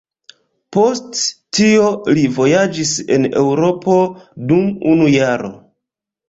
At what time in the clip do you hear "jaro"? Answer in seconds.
5.19-5.55